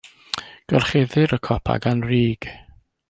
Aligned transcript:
Gorchuddir 0.71 1.35
y 1.37 1.39
copa 1.49 1.77
gan 1.85 2.03
rug. 2.09 2.51